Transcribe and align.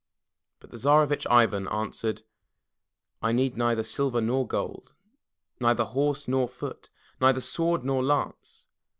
*' 0.31 0.59
But 0.59 0.71
the 0.71 0.77
Tsarevitch 0.79 1.27
Ivan 1.29 1.67
answered: 1.67 2.23
"I 3.21 3.31
need 3.31 3.55
neither 3.55 3.83
silver 3.83 4.19
nor 4.19 4.47
gold, 4.47 4.95
neither 5.59 5.83
horse 5.83 6.27
nor 6.27 6.47
foot, 6.49 6.89
neither 7.19 7.39
sword 7.39 7.85
nor 7.85 8.01
lance. 8.03 8.65